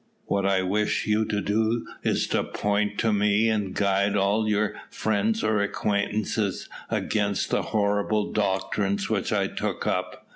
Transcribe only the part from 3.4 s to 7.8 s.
and to guide all your friends or acquaintances against the